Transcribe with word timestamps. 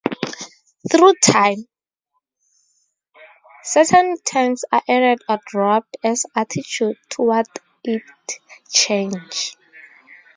Through 0.91 1.13
time, 1.23 1.67
certain 3.63 4.17
terms 4.23 4.63
are 4.71 4.81
added 4.89 5.19
or 5.29 5.37
dropped 5.45 5.95
as 6.03 6.25
attitudes 6.35 6.97
toward 7.11 7.45
it 7.83 8.01
change. 8.71 9.55